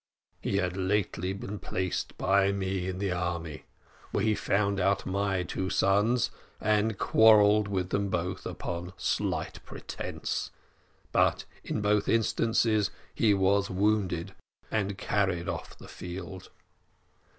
"He 0.39 0.57
had 0.57 0.75
lately 0.77 1.31
been 1.31 1.59
placed 1.59 2.17
by 2.17 2.51
me 2.51 2.87
in 2.87 2.97
the 2.97 3.11
army, 3.11 3.65
where 4.09 4.23
he 4.23 4.33
found 4.33 4.79
out 4.79 5.05
my 5.05 5.43
two 5.43 5.69
sons, 5.69 6.31
and 6.59 6.97
quarrelled 6.97 7.67
with 7.67 7.91
them 7.91 8.09
both 8.09 8.47
upon 8.47 8.93
slight 8.97 9.63
pretence; 9.63 10.49
but, 11.11 11.45
in 11.63 11.81
both 11.81 12.09
instances, 12.09 12.89
he 13.13 13.35
was 13.35 13.69
wounded 13.69 14.33
and 14.71 14.97
carried 14.97 15.47
off 15.47 15.77
the 15.77 15.87
field. 15.87 16.49